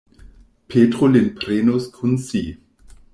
Petro 0.71 1.09
lin 1.17 1.29
prenos 1.43 1.87
kun 1.99 2.17
si. 2.29 2.43